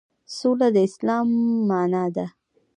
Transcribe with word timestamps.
سوله 0.37 0.67
د 0.75 0.77
اسلام 0.87 1.27
معنی 1.69 2.05
ده 2.15 2.25